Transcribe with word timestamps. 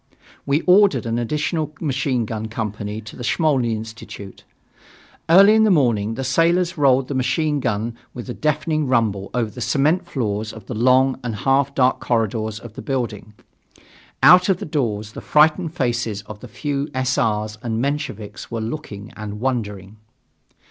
We 0.47 0.61
ordered 0.61 1.05
an 1.05 1.19
additional 1.19 1.75
machine 1.79 2.25
gun 2.25 2.47
company 2.47 3.01
to 3.01 3.15
the 3.15 3.23
Smolny 3.23 3.75
Institute. 3.75 4.43
Early 5.29 5.53
in 5.53 5.63
the 5.63 5.69
morning 5.69 6.15
the 6.15 6.23
sailors 6.23 6.75
rolled 6.75 7.07
the 7.07 7.13
machine 7.13 7.59
gun 7.59 7.95
with 8.11 8.27
a 8.27 8.33
deafening 8.33 8.87
rumble 8.87 9.29
over 9.35 9.51
the 9.51 9.61
cement 9.61 10.07
floors 10.07 10.53
of 10.53 10.65
the 10.65 10.73
long 10.73 11.19
and 11.23 11.35
half 11.35 11.75
dark 11.75 11.99
corridors 11.99 12.59
of 12.59 12.73
the 12.73 12.81
building. 12.81 13.33
Out 14.23 14.49
of 14.49 14.57
the 14.57 14.65
doors 14.65 15.11
the 15.11 15.21
frightened 15.21 15.75
faces 15.75 16.23
of 16.23 16.39
the 16.39 16.47
few 16.47 16.89
S. 16.95 17.19
R.'s 17.19 17.59
and 17.61 17.79
Mensheviks 17.79 18.49
were 18.49 18.59
looking 18.59 19.13
and 19.15 19.39
wondering. 19.39 19.97